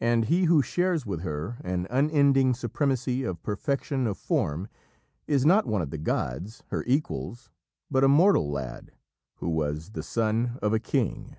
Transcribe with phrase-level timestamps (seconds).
[0.00, 4.66] And he who shares with her an unending supremacy of perfection of form
[5.28, 7.50] is not one of the gods, her equals,
[7.88, 8.90] but a mortal lad,
[9.36, 11.36] who was the son of a king.